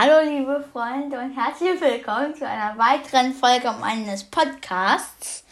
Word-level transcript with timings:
Hallo 0.00 0.20
liebe 0.30 0.64
Freunde 0.72 1.18
und 1.18 1.36
herzlich 1.36 1.80
willkommen 1.80 2.32
zu 2.32 2.46
einer 2.46 2.78
weiteren 2.78 3.32
Folge 3.32 3.74
meines 3.80 4.22
Podcasts. 4.22 5.42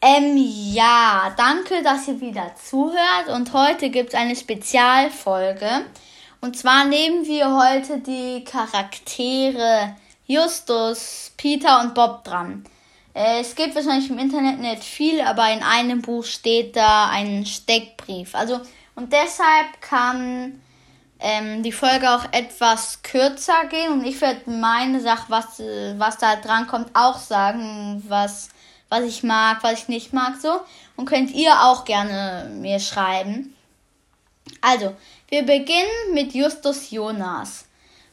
Ähm, 0.00 0.34
ja, 0.36 1.32
danke, 1.36 1.80
dass 1.84 2.08
ihr 2.08 2.20
wieder 2.20 2.52
zuhört 2.56 3.28
und 3.32 3.52
heute 3.52 3.90
gibt 3.90 4.08
es 4.08 4.16
eine 4.16 4.34
Spezialfolge. 4.34 5.84
Und 6.40 6.58
zwar 6.58 6.84
nehmen 6.84 7.24
wir 7.24 7.46
heute 7.56 8.00
die 8.00 8.42
Charaktere 8.42 9.94
Justus, 10.26 11.30
Peter 11.36 11.80
und 11.80 11.94
Bob 11.94 12.24
dran. 12.24 12.64
Äh, 13.14 13.40
es 13.40 13.54
gibt 13.54 13.76
wahrscheinlich 13.76 14.10
im 14.10 14.18
Internet 14.18 14.58
nicht 14.58 14.82
viel, 14.82 15.20
aber 15.20 15.48
in 15.48 15.62
einem 15.62 16.02
Buch 16.02 16.24
steht 16.24 16.74
da 16.74 17.08
ein 17.08 17.46
Steckbrief. 17.46 18.34
Also, 18.34 18.62
und 18.96 19.12
deshalb 19.12 19.80
kann 19.80 20.60
ähm, 21.20 21.62
die 21.62 21.72
Folge 21.72 22.10
auch 22.10 22.24
etwas 22.32 23.02
kürzer 23.02 23.66
gehen 23.66 23.92
und 23.92 24.04
ich 24.04 24.20
werde 24.20 24.50
meine 24.50 25.00
Sache, 25.00 25.26
was, 25.28 25.60
was 25.96 26.18
da 26.18 26.36
dran 26.36 26.66
kommt, 26.66 26.90
auch 26.94 27.18
sagen, 27.18 28.02
was, 28.08 28.48
was 28.88 29.04
ich 29.04 29.22
mag, 29.22 29.62
was 29.62 29.82
ich 29.82 29.88
nicht 29.88 30.12
mag, 30.12 30.34
so. 30.40 30.60
Und 30.96 31.06
könnt 31.06 31.30
ihr 31.32 31.52
auch 31.62 31.84
gerne 31.84 32.50
mir 32.54 32.80
schreiben. 32.80 33.54
Also, 34.60 34.94
wir 35.28 35.42
beginnen 35.42 36.12
mit 36.12 36.34
Justus 36.34 36.90
Jonas. 36.90 37.66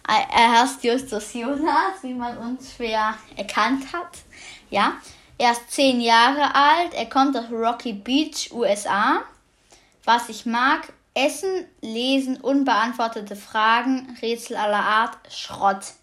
Er 0.07 0.61
heißt 0.61 0.83
Justus 0.83 1.33
Jonas, 1.33 2.01
wie 2.01 2.13
man 2.13 2.37
uns 2.37 2.75
schwer 2.75 3.15
erkannt 3.35 3.91
hat. 3.91 4.19
Ja, 4.69 4.93
er 5.37 5.51
ist 5.51 5.71
zehn 5.71 5.99
Jahre 5.99 6.55
alt, 6.55 6.93
er 6.93 7.07
kommt 7.07 7.35
aus 7.37 7.51
Rocky 7.51 7.93
Beach, 7.93 8.51
USA. 8.51 9.21
Was 10.03 10.29
ich 10.29 10.45
mag, 10.45 10.93
Essen, 11.17 11.65
Lesen, 11.81 12.39
unbeantwortete 12.39 13.35
Fragen, 13.35 14.15
Rätsel 14.21 14.55
aller 14.55 14.83
Art, 14.83 15.17
Schrott. 15.33 15.93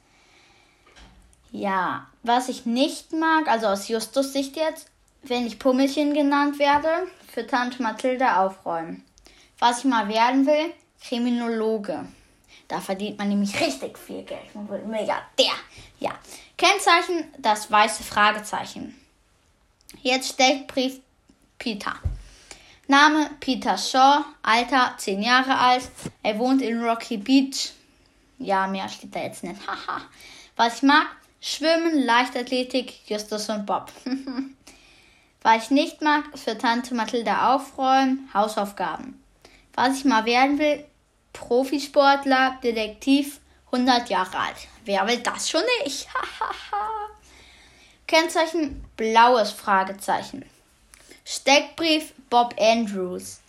Ja, 1.53 2.09
was 2.25 2.49
ich 2.49 2.67
nicht 2.67 3.13
mag, 3.13 3.47
also 3.47 3.69
aus 3.69 3.87
Justus 3.87 4.33
Sicht 4.33 4.57
jetzt, 4.57 4.91
wenn 5.23 5.47
ich 5.47 5.61
Pummelchen 5.61 6.15
genannt 6.15 6.59
werde, 6.59 7.07
für 7.33 7.47
Tante 7.47 7.81
Mathilde 7.81 8.37
aufräumen. 8.39 9.05
Was 9.61 9.79
ich 9.79 9.85
mal 9.85 10.09
werden 10.09 10.47
will, 10.47 10.73
Kriminologe. 11.01 12.07
Da 12.67 12.81
verdient 12.81 13.17
man 13.17 13.29
nämlich 13.29 13.59
richtig 13.61 13.97
viel 13.97 14.25
Geld. 14.25 14.53
Man 14.53 14.69
wird 14.69 14.85
Milliardär. 14.85 15.55
Ja. 16.01 16.11
Kennzeichen, 16.57 17.33
das 17.39 17.71
weiße 17.71 18.03
Fragezeichen. 18.03 18.99
Jetzt 20.03 20.33
Steckbrief 20.33 20.99
Peter. 21.59 21.95
Name 22.87 23.31
Peter 23.41 23.79
Shaw, 23.79 24.25
Alter 24.43 24.95
10 24.99 25.23
Jahre 25.23 25.59
alt. 25.59 25.91
Er 26.23 26.39
wohnt 26.39 26.61
in 26.61 26.83
Rocky 26.83 27.17
Beach. 27.17 27.73
Ja, 28.39 28.67
mehr 28.67 28.89
steht 28.89 29.15
da 29.15 29.21
jetzt 29.21 29.43
nicht. 29.43 29.61
Haha. 29.67 30.03
Was 30.57 30.77
ich 30.77 30.83
mag, 30.83 31.07
Schwimmen, 31.41 32.05
Leichtathletik, 32.05 33.09
Justus 33.09 33.49
und 33.49 33.67
Bob. 33.67 33.91
Was 35.43 35.65
ich 35.65 35.71
nicht 35.71 36.01
mag, 36.01 36.25
für 36.39 36.57
Tante 36.57 36.95
Mathilda 36.95 37.55
aufräumen, 37.55 38.31
Hausaufgaben. 38.33 39.23
Was 39.75 39.99
ich 39.99 40.05
mal 40.07 40.25
werden 40.25 40.59
will, 40.59 40.85
Profisportler, 41.35 42.59
Detektiv, 42.63 43.41
100 43.67 44.09
Jahre 44.09 44.39
alt. 44.39 44.57
Wer 44.85 45.07
will 45.07 45.19
das 45.19 45.51
schon 45.51 45.63
nicht? 45.83 46.09
Kennzeichen 48.07 48.85
blaues 48.97 49.51
Fragezeichen. 49.53 50.45
Steckbrief 51.25 52.13
Bob 52.31 52.55
Andrews. 52.59 53.41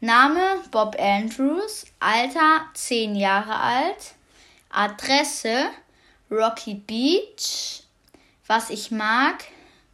Name 0.00 0.62
Bob 0.70 0.96
Andrews. 0.98 1.86
Alter 2.00 2.66
10 2.74 3.14
Jahre 3.16 3.56
alt. 3.56 4.14
Adresse 4.70 5.70
Rocky 6.30 6.74
Beach. 6.74 7.82
Was 8.46 8.70
ich 8.70 8.90
mag. 8.90 9.44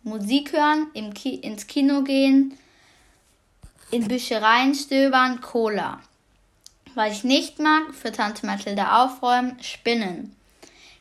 Musik 0.07 0.53
hören, 0.53 0.87
im 0.95 1.13
Ki 1.15 1.35
ins 1.35 1.67
Kino 1.67 2.03
gehen, 2.03 2.57
in 3.91 4.07
Büchereien 4.07 4.73
stöbern, 4.73 5.41
Cola. 5.41 5.99
Was 6.95 7.13
ich 7.13 7.25
nicht 7.25 7.59
mag, 7.59 7.93
für 7.93 8.13
Tante 8.13 8.47
Mathilde 8.47 8.93
aufräumen, 8.93 9.61
Spinnen. 9.61 10.37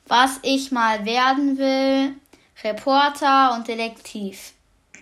Was 0.08 0.40
ich 0.42 0.72
mal 0.72 1.06
werden 1.06 1.60
will, 1.60 2.16
Reporter 2.64 3.54
und 3.54 3.68
Detektiv. 3.68 4.55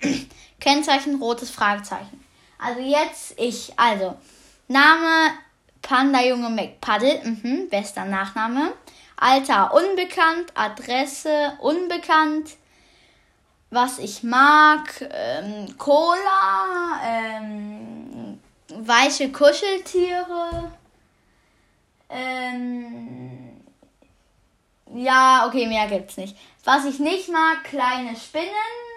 Kennzeichen 0.59 1.15
rotes 1.15 1.49
Fragezeichen. 1.49 2.23
Also 2.59 2.79
jetzt 2.81 3.39
ich. 3.39 3.77
Also 3.77 4.15
Name 4.67 5.31
Panda 5.81 6.21
Junge 6.21 6.49
McPaddle. 6.49 7.21
Mhm, 7.23 7.69
bester 7.69 8.05
Nachname. 8.05 8.73
Alter 9.17 9.73
unbekannt. 9.73 10.51
Adresse 10.55 11.57
unbekannt. 11.59 12.51
Was 13.69 13.99
ich 13.99 14.23
mag. 14.23 15.07
Ähm, 15.11 15.77
Cola. 15.77 16.99
Ähm, 17.05 18.39
weiche 18.69 19.31
Kuscheltiere. 19.31 20.71
Ähm, 22.09 23.61
ja, 24.93 25.45
okay, 25.47 25.67
mehr 25.67 25.87
gibt's 25.87 26.17
nicht. 26.17 26.37
Was 26.63 26.85
ich 26.85 26.99
nicht 26.99 27.29
mag, 27.29 27.63
kleine 27.63 28.15
Spinnen. 28.15 28.92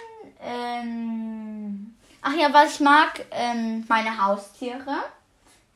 Ähm, 0.47 1.97
ach 2.23 2.34
ja, 2.34 2.53
was 2.53 2.75
ich 2.75 2.81
mag, 2.81 3.25
ähm, 3.33 3.84
meine 3.89 4.25
Haustiere. 4.25 5.03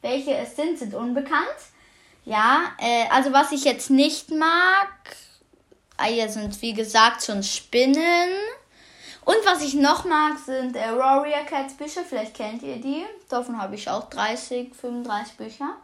Welche 0.01 0.37
es 0.37 0.55
sind, 0.57 0.79
sind 0.79 0.95
unbekannt. 0.95 1.59
Ja, 2.25 2.73
äh, 2.79 3.07
also 3.11 3.33
was 3.33 3.51
ich 3.51 3.65
jetzt 3.65 3.91
nicht 3.91 4.31
mag, 4.31 4.89
hier 6.07 6.29
sind 6.29 6.61
wie 6.63 6.73
gesagt 6.73 7.25
schon 7.25 7.43
Spinnen. 7.43 8.31
Und 9.25 9.37
was 9.45 9.63
ich 9.63 9.75
noch 9.75 10.05
mag, 10.05 10.39
sind 10.39 10.77
äh, 10.77 10.97
Warrior 10.97 11.45
Cats 11.45 11.75
Bücher. 11.75 12.03
Vielleicht 12.09 12.35
kennt 12.35 12.63
ihr 12.63 12.77
die. 12.77 13.05
Davon 13.29 13.61
habe 13.61 13.75
ich 13.75 13.89
auch 13.89 14.09
30, 14.09 14.75
35 14.75 15.37
Bücher. 15.37 15.77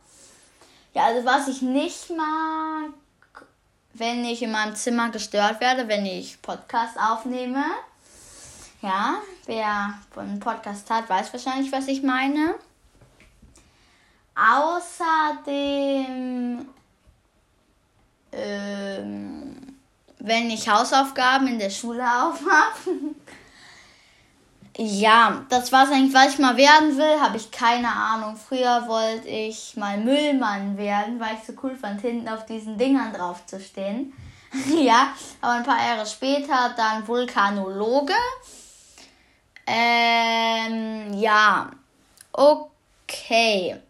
Ja, 0.95 1.05
also 1.05 1.27
was 1.27 1.49
ich 1.49 1.61
nicht 1.61 2.11
mag, 2.11 2.93
wenn 3.93 4.25
ich 4.25 4.43
in 4.43 4.53
meinem 4.53 4.75
Zimmer 4.75 5.11
gestört 5.11 5.61
werde, 5.61 5.89
wenn 5.89 6.07
ich 6.07 6.41
Podcast 6.41 6.97
aufnehme. 6.99 7.65
Ja, 8.83 9.17
wer 9.47 9.95
einen 10.17 10.39
Podcast 10.39 10.91
hat, 10.91 11.09
weiß 11.09 11.33
wahrscheinlich, 11.33 11.73
was 11.73 11.89
ich 11.89 12.03
meine. 12.03 12.55
Außerdem, 14.35 15.49
ähm, 18.33 19.77
wenn 20.19 20.51
ich 20.51 20.69
Hausaufgaben 20.69 21.47
in 21.47 21.59
der 21.59 21.71
Schule 21.71 22.05
aufmache. 22.05 22.91
ja, 24.77 25.47
das 25.49 25.73
war's 25.73 25.91
eigentlich, 25.91 26.13
was 26.13 26.35
ich 26.35 26.39
mal 26.39 26.59
werden 26.59 26.99
will, 26.99 27.19
habe 27.19 27.39
ich 27.39 27.51
keine 27.51 27.91
Ahnung. 27.91 28.37
Früher 28.37 28.87
wollte 28.89 29.29
ich 29.29 29.75
mal 29.77 29.97
Müllmann 29.97 30.77
werden, 30.77 31.19
weil 31.19 31.37
ich 31.41 31.47
so 31.47 31.55
cool 31.63 31.75
fand, 31.75 32.03
hinten 32.03 32.29
auf 32.29 32.45
diesen 32.45 32.77
Dingern 32.77 33.15
drauf 33.15 33.47
zu 33.47 33.59
stehen. 33.59 34.13
ja, 34.77 35.15
aber 35.41 35.53
ein 35.53 35.65
paar 35.65 35.83
Jahre 35.83 36.05
später 36.05 36.75
dann 36.77 37.09
Vulkanologe. 37.09 38.13
Ähm, 39.67 41.15
ja. 41.15 41.71
Okay. 42.33 43.81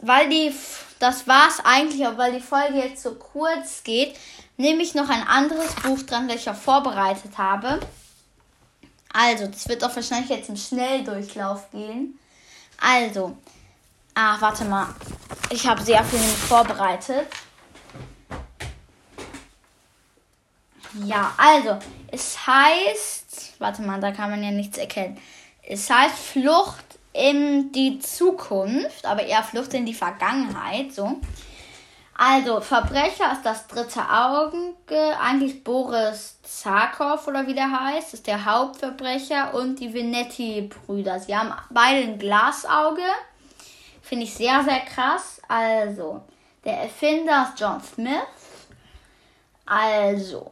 Weil 0.00 0.28
die, 0.28 0.52
das 0.98 1.26
war's 1.26 1.60
eigentlich, 1.64 2.06
aber 2.06 2.18
weil 2.18 2.32
die 2.32 2.40
Folge 2.40 2.78
jetzt 2.78 3.02
so 3.02 3.14
kurz 3.14 3.82
geht, 3.82 4.16
nehme 4.56 4.82
ich 4.82 4.94
noch 4.94 5.08
ein 5.08 5.26
anderes 5.26 5.74
Buch 5.76 6.02
dran, 6.02 6.28
das 6.28 6.38
ich 6.38 6.50
auch 6.50 6.54
vorbereitet 6.54 7.38
habe. 7.38 7.80
Also, 9.12 9.46
das 9.46 9.68
wird 9.68 9.82
auch 9.82 9.94
wahrscheinlich 9.94 10.30
jetzt 10.30 10.48
im 10.48 10.56
Schnelldurchlauf 10.56 11.70
gehen. 11.70 12.18
Also, 12.80 13.36
ach, 14.14 14.40
warte 14.40 14.64
mal. 14.64 14.94
Ich 15.50 15.66
habe 15.66 15.82
sehr 15.82 16.04
viel 16.04 16.18
vorbereitet. 16.18 17.26
Ja, 21.04 21.32
also, 21.36 21.78
es 22.08 22.46
heißt, 22.46 23.27
warte 23.58 23.82
mal, 23.82 24.00
da 24.00 24.12
kann 24.12 24.30
man 24.30 24.42
ja 24.42 24.50
nichts 24.50 24.78
erkennen. 24.78 25.18
Es 25.62 25.90
heißt 25.90 26.16
Flucht 26.16 26.84
in 27.12 27.72
die 27.72 27.98
Zukunft, 27.98 29.04
aber 29.04 29.22
eher 29.22 29.42
Flucht 29.42 29.74
in 29.74 29.86
die 29.86 29.94
Vergangenheit, 29.94 30.92
so. 30.92 31.20
Also, 32.20 32.60
Verbrecher 32.60 33.32
ist 33.32 33.44
das 33.44 33.68
dritte 33.68 34.00
Auge, 34.00 34.74
eigentlich 35.20 35.62
Boris 35.62 36.38
Zarkov 36.42 37.28
oder 37.28 37.46
wie 37.46 37.54
der 37.54 37.70
heißt, 37.70 38.12
ist 38.12 38.26
der 38.26 38.44
Hauptverbrecher 38.44 39.54
und 39.54 39.78
die 39.78 39.94
Venetti-Brüder. 39.94 41.20
Sie 41.20 41.36
haben 41.36 41.54
beide 41.70 42.08
ein 42.08 42.18
Glasauge. 42.18 43.02
Finde 44.02 44.24
ich 44.24 44.34
sehr, 44.34 44.64
sehr 44.64 44.80
krass. 44.80 45.40
Also, 45.46 46.22
der 46.64 46.78
Erfinder 46.82 47.48
ist 47.48 47.60
John 47.60 47.80
Smith. 47.80 48.12
Also, 49.64 50.50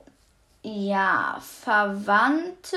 ja, 0.69 1.41
Verwandte 1.63 2.77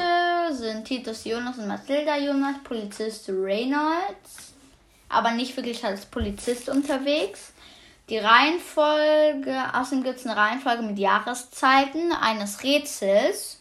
sind 0.51 0.85
Titus 0.85 1.23
Jonas 1.25 1.57
und 1.57 1.67
Mathilda 1.67 2.17
Jonas, 2.17 2.57
Polizist 2.63 3.27
Reynolds, 3.29 4.53
aber 5.09 5.31
nicht 5.31 5.57
wirklich 5.57 5.83
als 5.83 6.05
Polizist 6.05 6.69
unterwegs. 6.69 7.51
Die 8.09 8.19
Reihenfolge, 8.19 9.73
außerdem 9.73 10.03
gibt 10.03 10.19
es 10.19 10.27
eine 10.27 10.35
Reihenfolge 10.35 10.83
mit 10.83 10.99
Jahreszeiten 10.99 12.11
eines 12.11 12.61
Rätsels. 12.61 13.59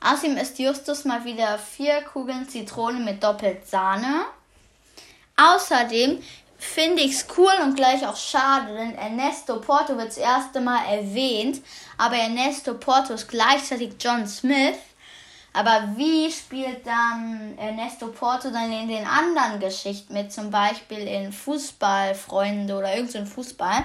Außerdem 0.00 0.36
ist 0.36 0.58
Justus 0.58 1.04
mal 1.04 1.24
wieder 1.24 1.56
vier 1.56 2.00
Kugeln 2.02 2.48
Zitrone 2.48 2.98
mit 2.98 3.22
doppelt 3.22 3.68
Sahne. 3.68 4.24
Außerdem 5.36 6.20
finde 6.60 7.02
ich 7.02 7.12
es 7.12 7.26
cool 7.36 7.52
und 7.62 7.74
gleich 7.74 8.06
auch 8.06 8.16
schade, 8.16 8.74
denn 8.74 8.94
Ernesto 8.94 9.60
Porto 9.60 9.96
wird 9.96 10.08
das 10.08 10.18
erste 10.18 10.60
Mal 10.60 10.84
erwähnt, 10.84 11.62
aber 11.96 12.16
Ernesto 12.16 12.74
Porto 12.74 13.14
ist 13.14 13.28
gleichzeitig 13.28 13.94
John 13.98 14.26
Smith. 14.26 14.76
Aber 15.52 15.94
wie 15.96 16.30
spielt 16.30 16.86
dann 16.86 17.58
Ernesto 17.58 18.06
Porto 18.08 18.50
dann 18.50 18.70
in 18.70 18.86
den 18.86 19.04
anderen 19.04 19.58
Geschichten 19.58 20.12
mit, 20.12 20.32
zum 20.32 20.50
Beispiel 20.50 21.00
in 21.00 21.32
Fußballfreunde 21.32 22.76
oder 22.76 22.94
irgendein 22.94 23.26
so 23.26 23.32
Fußball? 23.32 23.84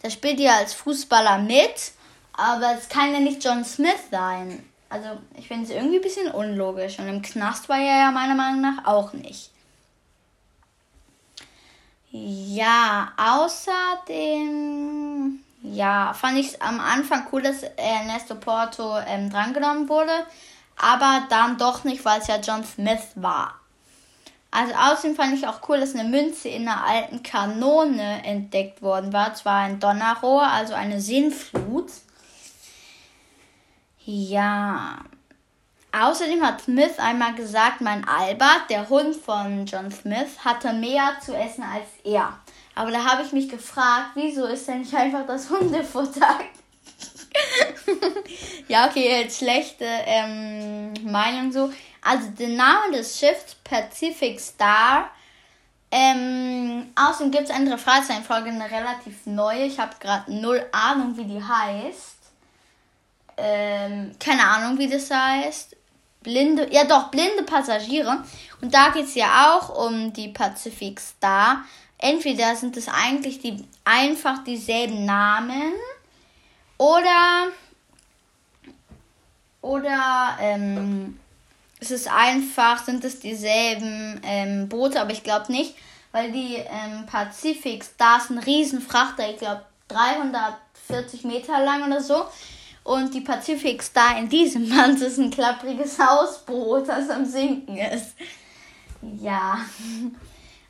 Da 0.00 0.08
spielt 0.08 0.40
er 0.40 0.56
als 0.56 0.72
Fußballer 0.72 1.38
mit, 1.38 1.92
aber 2.32 2.76
es 2.78 2.88
kann 2.88 3.12
ja 3.12 3.20
nicht 3.20 3.44
John 3.44 3.62
Smith 3.62 4.08
sein. 4.10 4.64
Also 4.88 5.08
ich 5.36 5.48
finde 5.48 5.64
es 5.64 5.70
irgendwie 5.70 5.96
ein 5.96 6.02
bisschen 6.02 6.30
unlogisch. 6.30 6.98
Und 6.98 7.08
im 7.08 7.20
Knast 7.20 7.68
war 7.68 7.78
er 7.78 7.98
ja 7.98 8.10
meiner 8.10 8.34
Meinung 8.34 8.62
nach 8.62 8.86
auch 8.86 9.12
nicht. 9.12 9.50
Ja, 12.14 13.10
außerdem, 13.16 14.62
ja, 15.62 16.12
fand 16.12 16.36
ich 16.36 16.48
es 16.48 16.60
am 16.60 16.78
Anfang 16.78 17.26
cool, 17.32 17.40
dass 17.40 17.62
Ernesto 17.62 18.34
Porto 18.34 18.98
ähm, 19.06 19.30
drangenommen 19.30 19.88
wurde, 19.88 20.12
aber 20.76 21.26
dann 21.30 21.56
doch 21.56 21.84
nicht, 21.84 22.04
weil 22.04 22.20
es 22.20 22.26
ja 22.26 22.36
John 22.36 22.64
Smith 22.64 23.12
war. 23.14 23.54
Also 24.50 24.74
außerdem 24.74 25.16
fand 25.16 25.32
ich 25.32 25.46
auch 25.46 25.66
cool, 25.66 25.80
dass 25.80 25.94
eine 25.94 26.06
Münze 26.06 26.50
in 26.50 26.68
einer 26.68 26.84
alten 26.84 27.22
Kanone 27.22 28.22
entdeckt 28.26 28.82
worden 28.82 29.14
war. 29.14 29.32
Zwar 29.32 29.60
ein 29.60 29.80
Donnerrohr, 29.80 30.42
also 30.42 30.74
eine 30.74 31.00
Sinnflut. 31.00 31.90
Ja, 34.04 34.98
Außerdem 35.92 36.44
hat 36.44 36.62
Smith 36.62 36.98
einmal 36.98 37.34
gesagt, 37.34 37.82
mein 37.82 38.08
Albert, 38.08 38.70
der 38.70 38.88
Hund 38.88 39.14
von 39.14 39.66
John 39.66 39.92
Smith, 39.92 40.38
hatte 40.42 40.72
mehr 40.72 41.18
zu 41.22 41.36
essen 41.36 41.62
als 41.62 41.86
er. 42.02 42.38
Aber 42.74 42.90
da 42.90 43.04
habe 43.04 43.22
ich 43.22 43.32
mich 43.32 43.50
gefragt, 43.50 44.12
wieso 44.14 44.46
ist 44.46 44.66
denn 44.66 44.80
nicht 44.80 44.94
einfach 44.94 45.26
das 45.26 45.50
Hundefutter? 45.50 46.40
ja, 48.68 48.86
okay, 48.86 49.20
jetzt 49.20 49.38
schlechte 49.38 49.84
ähm, 49.84 50.94
Meinung 51.04 51.52
so. 51.52 51.70
Also 52.00 52.30
der 52.30 52.48
Name 52.48 52.92
des 52.92 53.18
Schiffs 53.18 53.54
Pacific 53.62 54.40
Star. 54.40 55.10
Ähm, 55.90 56.90
außerdem 56.94 57.32
gibt 57.32 57.44
es 57.44 57.50
eine 57.50 57.76
Freizeitfolge, 57.76 58.48
eine 58.48 58.70
relativ 58.70 59.26
neue. 59.26 59.66
Ich 59.66 59.78
habe 59.78 59.94
gerade 60.00 60.32
null 60.32 60.64
Ahnung, 60.72 61.18
wie 61.18 61.24
die 61.24 61.42
heißt. 61.42 62.16
Ähm, 63.36 64.12
keine 64.18 64.46
Ahnung, 64.46 64.78
wie 64.78 64.88
das 64.88 65.10
heißt 65.10 65.76
blinde, 66.22 66.68
ja 66.72 66.84
doch, 66.84 67.08
blinde 67.08 67.42
Passagiere. 67.44 68.22
Und 68.60 68.72
da 68.72 68.90
geht 68.90 69.06
es 69.06 69.14
ja 69.14 69.56
auch 69.56 69.86
um 69.86 70.12
die 70.12 70.28
Pacific 70.28 71.00
Star. 71.00 71.64
Entweder 71.98 72.56
sind 72.56 72.76
es 72.76 72.88
eigentlich 72.88 73.40
die 73.40 73.64
einfach 73.84 74.42
dieselben 74.44 75.04
Namen 75.04 75.72
oder 76.78 77.48
oder 79.60 80.36
ähm, 80.40 81.20
es 81.78 81.90
ist 81.90 82.08
einfach, 82.12 82.84
sind 82.84 83.04
es 83.04 83.20
dieselben 83.20 84.20
ähm, 84.24 84.68
Boote, 84.68 85.00
aber 85.00 85.12
ich 85.12 85.22
glaube 85.22 85.50
nicht, 85.52 85.74
weil 86.10 86.32
die 86.32 86.56
ähm, 86.56 87.06
Pacific 87.06 87.84
Star 87.84 88.18
ist 88.18 88.30
ein 88.30 88.38
Riesenfrachter, 88.38 89.30
ich 89.30 89.38
glaube 89.38 89.62
340 89.88 91.24
Meter 91.24 91.64
lang 91.64 91.84
oder 91.86 92.00
so. 92.00 92.24
Und 92.84 93.14
die 93.14 93.20
Pacific 93.20 93.82
Star 93.82 94.18
in 94.18 94.28
diesem 94.28 94.68
Land 94.76 95.00
ist 95.00 95.18
ein 95.18 95.30
klappriges 95.30 95.98
Hausboot, 95.98 96.88
das 96.88 97.10
am 97.10 97.24
Sinken 97.24 97.76
ist. 97.76 98.14
Ja. 99.20 99.58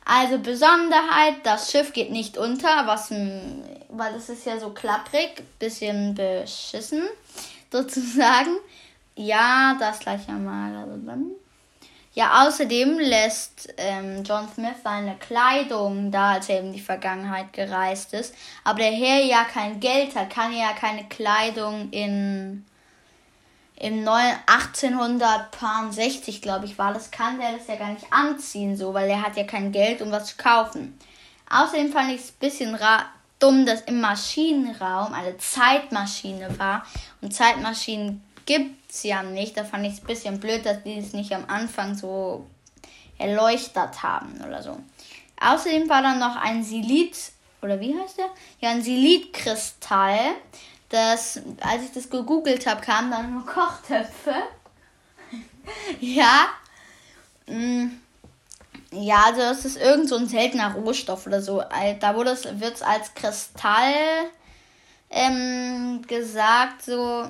Also 0.05 0.37
Besonderheit, 0.39 1.37
das 1.43 1.71
Schiff 1.71 1.93
geht 1.93 2.11
nicht 2.11 2.37
unter, 2.37 2.85
was 2.85 3.09
weil 3.09 4.15
es 4.15 4.27
ist 4.29 4.45
ja 4.45 4.59
so 4.59 4.71
klapprig, 4.71 5.43
bisschen 5.59 6.15
beschissen, 6.15 7.03
sozusagen. 7.71 8.57
Ja, 9.15 9.77
das 9.79 9.99
gleich 9.99 10.27
einmal. 10.27 10.75
Also. 10.75 10.99
Ja, 12.15 12.45
außerdem 12.45 12.99
lässt 12.99 13.73
ähm, 13.77 14.23
John 14.23 14.47
Smith 14.53 14.75
seine 14.83 15.15
Kleidung 15.15 16.11
da, 16.11 16.33
als 16.33 16.47
er 16.47 16.59
in 16.59 16.71
die 16.71 16.79
Vergangenheit 16.79 17.51
gereist 17.53 18.13
ist. 18.13 18.35
Aber 18.63 18.77
der 18.79 18.91
Herr 18.91 19.23
ja 19.23 19.45
kein 19.45 19.79
Geld 19.79 20.15
hat, 20.15 20.29
kann 20.29 20.53
er 20.53 20.69
ja 20.69 20.73
keine 20.73 21.05
Kleidung 21.05 21.89
in 21.91 22.65
im 23.75 24.07
1860, 24.07 26.41
glaube 26.41 26.65
ich, 26.65 26.77
war 26.77 26.93
das, 26.93 27.09
kann 27.11 27.39
der 27.39 27.57
das 27.57 27.67
ja 27.67 27.75
gar 27.75 27.91
nicht 27.91 28.05
anziehen, 28.11 28.77
so, 28.77 28.93
weil 28.93 29.09
er 29.09 29.23
hat 29.23 29.35
ja 29.35 29.43
kein 29.43 29.73
Geld, 29.73 30.01
um 30.01 30.09
was 30.11 30.27
zu 30.27 30.37
kaufen. 30.37 30.97
Außerdem 31.49 31.91
fand 31.91 32.11
ich 32.11 32.21
es 32.21 32.29
ein 32.29 32.39
bisschen 32.39 32.77
dumm, 33.39 33.65
dass 33.65 33.81
im 33.81 33.99
Maschinenraum 33.99 35.13
eine 35.13 35.37
Zeitmaschine 35.37 36.57
war. 36.57 36.85
Und 37.21 37.33
Zeitmaschinen 37.33 38.23
gibt 38.45 38.91
es 38.91 39.03
ja 39.03 39.23
nicht. 39.23 39.57
Da 39.57 39.63
fand 39.63 39.85
ich 39.85 39.93
es 39.93 40.01
ein 40.01 40.07
bisschen 40.07 40.39
blöd, 40.39 40.65
dass 40.65 40.83
die 40.83 40.97
es 40.97 41.13
nicht 41.13 41.33
am 41.33 41.45
Anfang 41.47 41.95
so 41.95 42.45
erleuchtet 43.17 44.03
haben 44.03 44.41
oder 44.45 44.61
so. 44.61 44.77
Außerdem 45.39 45.89
war 45.89 46.01
dann 46.01 46.19
noch 46.19 46.35
ein 46.35 46.63
Silit, 46.63 47.15
oder 47.61 47.79
wie 47.79 47.97
heißt 47.97 48.17
der? 48.17 48.29
Ja, 48.59 48.71
ein 48.71 48.81
Silitkristall. 48.81 50.19
Das, 50.89 51.41
als 51.61 51.83
ich 51.83 51.91
das 51.91 52.09
gegoogelt 52.09 52.67
habe, 52.67 52.81
kamen 52.81 53.11
dann 53.11 53.33
nur 53.33 53.45
Kochtöpfe. 53.45 54.35
ja. 55.99 56.47
Mm. 57.47 57.87
Ja, 58.91 59.23
also 59.25 59.41
es 59.41 59.65
ist 59.65 59.77
irgend 59.77 60.07
so 60.07 60.17
ein 60.17 60.27
seltener 60.27 60.75
Rohstoff 60.75 61.25
oder 61.25 61.41
so. 61.41 61.63
Da 61.99 62.15
wird 62.15 62.75
es 62.75 62.81
als 62.83 63.15
Kristall 63.15 63.95
ähm, 65.09 66.03
gesagt, 66.07 66.83
so 66.83 67.27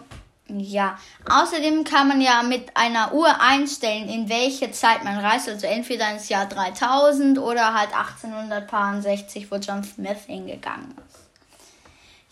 ja, 0.47 0.99
außerdem 1.29 1.85
kann 1.85 2.09
man 2.09 2.19
ja 2.19 2.43
mit 2.43 2.75
einer 2.75 3.13
Uhr 3.13 3.39
einstellen, 3.39 4.09
in 4.09 4.27
welche 4.27 4.71
Zeit 4.71 5.03
man 5.03 5.17
reist. 5.17 5.47
Also 5.47 5.67
entweder 5.67 6.11
ins 6.11 6.29
Jahr 6.29 6.47
3000 6.47 7.39
oder 7.39 7.73
halt 7.73 7.93
1860, 7.95 9.49
wo 9.51 9.55
John 9.55 9.83
Smith 9.83 10.25
hingegangen 10.27 10.93
ist. 11.07 11.23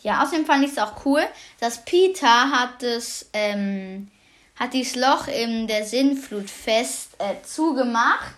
Ja, 0.03 0.23
außerdem 0.23 0.45
fand 0.45 0.65
ich 0.65 0.71
es 0.71 0.77
auch 0.77 1.05
cool, 1.05 1.21
dass 1.59 1.85
Peter 1.85 2.51
hat 2.51 2.81
das, 2.81 3.29
ähm, 3.33 4.09
hat 4.59 4.73
dieses 4.73 4.95
Loch 4.95 5.27
in 5.27 5.67
der 5.67 5.85
Sinnflut 5.85 6.49
fest 6.49 7.15
äh, 7.19 7.41
zugemacht. 7.43 8.35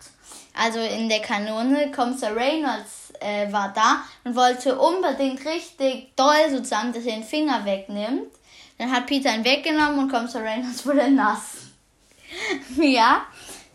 Also 0.55 0.79
in 0.79 1.09
der 1.09 1.21
Kanone. 1.21 1.91
Kommissar 1.91 2.35
Reynolds 2.35 3.11
äh, 3.19 3.51
war 3.51 3.73
da 3.73 4.03
und 4.23 4.35
wollte 4.35 4.77
unbedingt 4.77 5.43
richtig 5.45 6.15
doll 6.15 6.51
sozusagen, 6.51 6.93
dass 6.93 7.05
er 7.05 7.15
den 7.15 7.23
Finger 7.23 7.65
wegnimmt. 7.65 8.31
Dann 8.77 8.91
hat 8.91 9.05
Peter 9.05 9.33
ihn 9.33 9.45
weggenommen 9.45 9.99
und 9.99 10.11
Kommissar 10.11 10.43
Reynolds 10.43 10.85
wurde 10.85 11.09
nass. 11.11 11.57
ja, 12.81 13.25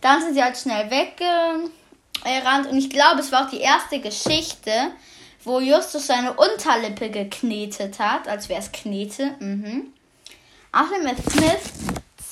dann 0.01 0.23
sind 0.23 0.35
sie 0.35 0.43
halt 0.43 0.57
schnell 0.57 0.91
weggerannt. 0.91 2.67
Und 2.67 2.79
ich 2.79 2.91
glaube, 2.91 3.21
es 3.21 3.33
war 3.33 3.47
auch 3.47 3.51
die 3.51 3.61
erste 3.61 4.01
Geschichte, 4.01 4.93
wo 5.45 5.61
Justus 5.61 6.07
seine 6.07 6.35
Unterlippe 6.35 7.11
geknetet 7.11 7.99
hat, 7.99 8.29
als 8.29 8.49
wäre 8.49 8.61
es 8.61 8.73
Knete. 8.73 9.35
Mhm. 9.39 9.93
Ist 11.05 11.33
Smith 11.33 11.73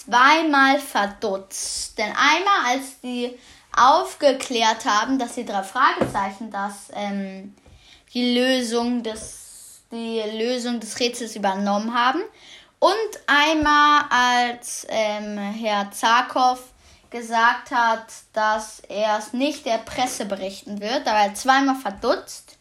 zweimal 0.06 0.78
verdutzt. 0.78 1.98
Denn 1.98 2.10
einmal, 2.10 2.74
als 2.74 3.00
die 3.00 3.34
aufgeklärt 3.76 4.84
haben, 4.84 5.18
dass 5.18 5.34
die 5.34 5.44
drei 5.44 5.62
Fragezeichen 5.62 6.50
das 6.50 6.90
ähm, 6.94 7.54
die 8.14 8.34
Lösung 8.34 9.02
des 9.02 9.45
die 9.90 10.20
Lösung 10.36 10.80
des 10.80 10.98
Rätsels 10.98 11.36
übernommen 11.36 11.94
haben. 11.94 12.20
Und 12.78 13.20
einmal, 13.26 14.04
als 14.10 14.86
ähm, 14.88 15.38
Herr 15.38 15.90
Zarkov 15.92 16.60
gesagt 17.10 17.70
hat, 17.70 18.06
dass 18.32 18.80
er 18.80 19.18
es 19.18 19.32
nicht 19.32 19.64
der 19.64 19.78
Presse 19.78 20.26
berichten 20.26 20.80
wird, 20.80 21.06
da 21.06 21.12
war 21.12 21.26
er 21.26 21.34
zweimal 21.34 21.76
verdutzt. 21.76 22.56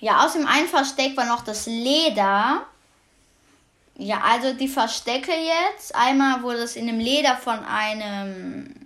Ja, 0.00 0.24
aus 0.24 0.32
dem 0.32 0.46
einen 0.46 0.68
Versteck 0.68 1.16
war 1.16 1.26
noch 1.26 1.44
das 1.44 1.66
Leder. 1.66 2.66
Ja, 3.96 4.20
also 4.22 4.52
die 4.52 4.68
Verstecke 4.68 5.32
jetzt. 5.32 5.94
Einmal 5.94 6.42
wurde 6.42 6.58
es 6.58 6.76
in 6.76 6.86
dem 6.86 6.98
Leder 6.98 7.36
von 7.36 7.64
einem 7.64 8.83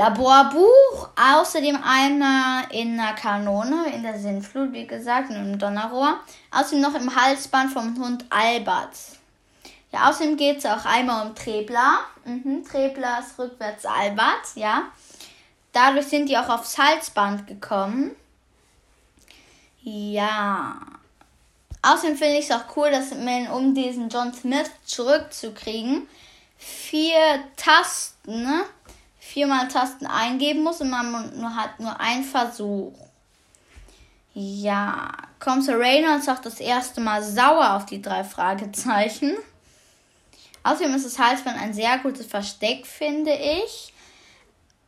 Laborbuch, 0.00 1.10
außerdem 1.14 1.78
einmal 1.84 2.64
in 2.70 2.98
einer 2.98 3.12
Kanone, 3.12 3.92
in 3.94 4.02
der 4.02 4.18
Sinnflut, 4.18 4.72
wie 4.72 4.86
gesagt, 4.86 5.28
in 5.28 5.36
einem 5.36 5.58
Donnerrohr. 5.58 6.20
Außerdem 6.50 6.80
noch 6.80 6.94
im 6.94 7.14
Halsband 7.14 7.70
vom 7.70 8.02
Hund 8.02 8.24
Albert. 8.30 8.96
Ja, 9.92 10.08
außerdem 10.08 10.38
geht 10.38 10.56
es 10.56 10.64
auch 10.64 10.86
einmal 10.86 11.26
um 11.26 11.34
Trebler. 11.34 11.98
Mhm, 12.24 12.64
Trebler 12.64 13.18
ist 13.18 13.38
rückwärts 13.38 13.84
Albert, 13.84 14.54
ja. 14.54 14.84
Dadurch 15.74 16.06
sind 16.06 16.30
die 16.30 16.38
auch 16.38 16.48
aufs 16.48 16.78
Halsband 16.78 17.46
gekommen. 17.46 18.16
Ja. 19.82 20.76
Außerdem 21.82 22.16
finde 22.16 22.38
ich 22.38 22.48
es 22.48 22.52
auch 22.52 22.74
cool, 22.74 22.90
dass 22.90 23.10
man, 23.14 23.48
um 23.48 23.74
diesen 23.74 24.08
John 24.08 24.32
Smith 24.32 24.70
zurückzukriegen, 24.82 26.08
vier 26.56 27.44
Tasten, 27.56 28.44
ne? 28.44 28.64
Viermal 29.32 29.68
Tasten 29.68 30.06
eingeben 30.06 30.62
muss 30.62 30.80
und 30.80 30.90
man 30.90 31.38
nur 31.38 31.54
hat 31.54 31.78
nur 31.78 31.98
einen 32.00 32.24
Versuch. 32.24 32.92
Ja, 34.34 35.12
Comsa 35.38 35.74
Reynolds 35.74 36.28
auch 36.28 36.38
das 36.38 36.60
erste 36.60 37.00
Mal 37.00 37.22
sauer 37.22 37.74
auf 37.74 37.86
die 37.86 38.02
drei 38.02 38.24
Fragezeichen. 38.24 39.36
Außerdem 40.62 40.94
ist 40.94 41.06
es 41.06 41.18
halt 41.18 41.46
ein 41.46 41.72
sehr 41.72 41.98
gutes 41.98 42.26
Versteck, 42.26 42.86
finde 42.86 43.32
ich. 43.32 43.92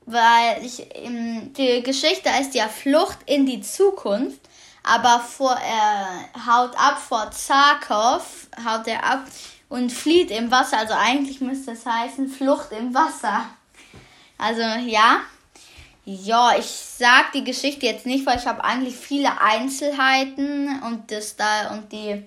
Weil 0.04 0.64
ich, 0.64 0.86
die 1.56 1.82
Geschichte 1.82 2.28
ist 2.40 2.54
ja 2.54 2.68
Flucht 2.68 3.18
in 3.26 3.46
die 3.46 3.62
Zukunft. 3.62 4.40
Aber 4.82 5.20
vor, 5.20 5.56
er 5.56 6.46
haut 6.46 6.76
ab 6.76 6.98
vor 6.98 7.30
Zarkov, 7.30 8.48
haut 8.66 8.86
er 8.88 9.04
ab 9.04 9.24
und 9.68 9.92
flieht 9.92 10.32
im 10.32 10.50
Wasser. 10.50 10.78
Also 10.78 10.94
eigentlich 10.94 11.40
müsste 11.40 11.72
es 11.72 11.86
heißen 11.86 12.28
Flucht 12.28 12.72
im 12.72 12.92
Wasser. 12.92 13.44
Also 14.38 14.62
ja. 14.62 15.20
Ja, 16.04 16.56
ich 16.58 16.66
sag 16.66 17.30
die 17.32 17.44
Geschichte 17.44 17.86
jetzt 17.86 18.06
nicht, 18.06 18.26
weil 18.26 18.38
ich 18.38 18.46
habe 18.46 18.64
eigentlich 18.64 18.96
viele 18.96 19.40
Einzelheiten 19.40 20.82
und 20.82 21.12
das 21.12 21.36
da 21.36 21.70
und 21.70 21.92
die 21.92 22.24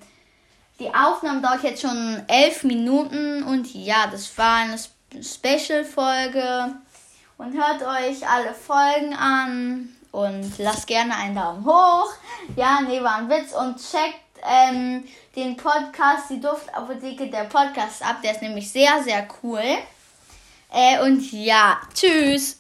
die 0.79 0.93
Aufnahme 0.93 1.41
dauert 1.41 1.63
jetzt 1.63 1.81
schon 1.81 2.21
elf 2.27 2.63
Minuten 2.63 3.43
und 3.43 3.73
ja, 3.73 4.07
das 4.11 4.37
war 4.37 4.57
eine 4.57 4.77
Special-Folge. 4.77 6.75
Und 7.37 7.53
hört 7.53 7.81
euch 7.81 8.27
alle 8.27 8.53
Folgen 8.53 9.13
an 9.13 9.89
und 10.11 10.57
lasst 10.57 10.87
gerne 10.87 11.15
einen 11.15 11.35
Daumen 11.35 11.65
hoch. 11.65 12.11
Ja, 12.55 12.81
nee, 12.81 13.01
war 13.01 13.17
ein 13.17 13.29
Witz 13.29 13.53
und 13.53 13.77
checkt 13.77 14.19
ähm, 14.43 15.03
den 15.35 15.57
Podcast, 15.57 16.29
die 16.29 16.39
Duftapotheke 16.39 17.27
der 17.29 17.45
Podcast 17.45 18.01
ab. 18.05 18.21
Der 18.23 18.31
ist 18.31 18.41
nämlich 18.41 18.69
sehr, 18.71 19.03
sehr 19.03 19.27
cool. 19.43 19.63
Äh, 20.77 20.99
und 21.01 21.31
ja, 21.31 21.77
tschüss. 21.93 22.59